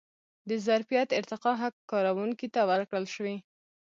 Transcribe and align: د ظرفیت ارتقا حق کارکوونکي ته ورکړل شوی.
د 0.49 0.51
ظرفیت 0.67 1.09
ارتقا 1.19 1.51
حق 1.61 1.75
کارکوونکي 1.91 2.47
ته 2.53 2.61
ورکړل 2.69 3.05
شوی. 3.15 3.35